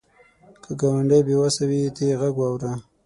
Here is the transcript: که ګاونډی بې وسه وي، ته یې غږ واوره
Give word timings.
که 0.63 0.71
ګاونډی 0.81 1.21
بې 1.27 1.35
وسه 1.41 1.63
وي، 1.69 1.81
ته 1.95 2.01
یې 2.07 2.15
غږ 2.21 2.33
واوره 2.39 2.73